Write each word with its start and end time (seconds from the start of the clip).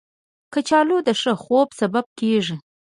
کچالو 0.53 0.97
د 1.07 1.09
ښه 1.21 1.33
خوب 1.43 1.67
سبب 1.79 2.05
کېږي 2.19 2.55